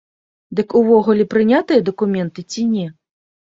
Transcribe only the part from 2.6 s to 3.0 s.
не?